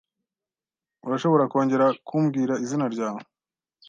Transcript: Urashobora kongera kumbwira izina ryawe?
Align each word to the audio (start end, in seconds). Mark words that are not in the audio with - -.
Urashobora 1.05 1.49
kongera 1.51 1.85
kumbwira 2.07 2.53
izina 2.63 2.85
ryawe? 2.93 3.21